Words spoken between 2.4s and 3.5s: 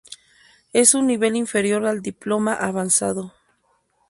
Avanzado.